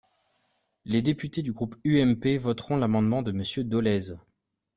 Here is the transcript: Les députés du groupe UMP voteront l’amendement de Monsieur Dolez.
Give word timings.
Les 0.83 1.03
députés 1.03 1.43
du 1.43 1.53
groupe 1.53 1.75
UMP 1.85 2.39
voteront 2.39 2.75
l’amendement 2.77 3.21
de 3.21 3.31
Monsieur 3.31 3.63
Dolez. 3.63 4.15